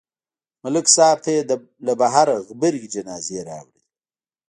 ملک 0.63 0.85
صاحب 0.95 1.17
ته 1.23 1.29
یې 1.35 1.41
له 1.87 1.93
بهره 2.01 2.35
غبرګې 2.47 2.91
جنازې 2.95 3.39
راوړلې 3.49 3.81